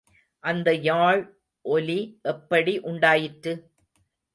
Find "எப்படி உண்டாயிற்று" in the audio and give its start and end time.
2.23-3.53